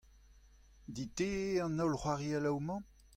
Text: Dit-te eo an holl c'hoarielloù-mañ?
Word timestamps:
Dit-te 0.95 1.27
eo 1.43 1.59
an 1.65 1.79
holl 1.81 1.95
c'hoarielloù-mañ? 2.01 2.81